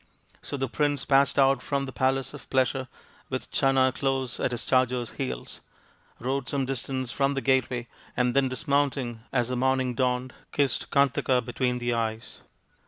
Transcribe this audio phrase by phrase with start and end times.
[0.41, 2.87] So the prince passed out from the palace of pleasure
[3.29, 5.61] with Channa close at his charger's heels,
[6.19, 7.85] rode some distance from the gateway,
[8.17, 12.41] and then dis mounting as the morning dawned, kissed Kantaka between the eyes.